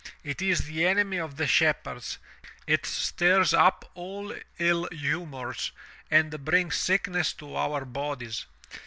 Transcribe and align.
It 0.23 0.41
is 0.41 0.61
the 0.65 0.83
enemy 0.87 1.17
of 1.19 1.37
the 1.37 1.45
shepherds, 1.45 2.17
it 2.65 2.87
stirs 2.87 3.53
up 3.53 3.87
all 3.93 4.33
ill 4.57 4.89
humors, 4.91 5.71
and 6.09 6.43
brings 6.43 6.73
sickness 6.77 7.33
to 7.33 7.55
our 7.55 7.85
bodies. 7.85 8.47